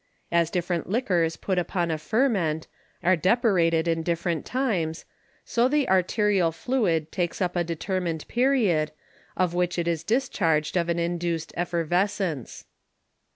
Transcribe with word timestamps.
As 0.31 0.49
different 0.49 0.89
Liquors 0.89 1.35
put 1.37 1.59
upon 1.59 1.91
a 1.91 1.97
Ferment, 1.99 2.65
are 3.03 3.15
depurated 3.15 3.87
in 3.87 4.01
different 4.01 4.47
times, 4.47 5.05
so 5.45 5.67
the 5.67 5.87
Arterial 5.87 6.51
Fluid 6.51 7.11
takes 7.11 7.39
up 7.39 7.55
a 7.55 7.63
determined 7.63 8.27
Period, 8.27 8.93
of 9.37 9.53
which 9.53 9.77
it 9.77 9.87
is 9.87 10.03
discharged 10.03 10.75
of 10.75 10.89
an 10.89 10.97
induced 10.97 11.53
Effervescence. 11.55 12.65